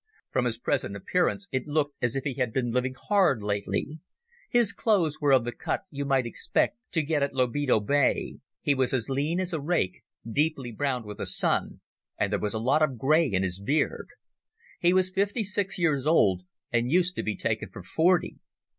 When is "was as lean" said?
8.73-9.39